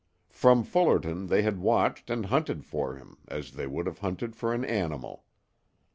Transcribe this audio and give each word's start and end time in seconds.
From 0.31 0.63
Fullerton 0.63 1.27
they 1.27 1.43
had 1.43 1.59
watched 1.59 2.09
and 2.09 2.25
hunted 2.25 2.65
for 2.65 2.95
him 2.95 3.19
as 3.27 3.51
they 3.51 3.67
would 3.67 3.85
have 3.85 3.99
hunted 3.99 4.35
for 4.35 4.51
an 4.51 4.65
animal. 4.65 5.25